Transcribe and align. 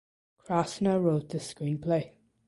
Krasna 0.39 0.99
wrote 0.99 1.29
the 1.29 1.37
screenplay. 1.37 2.13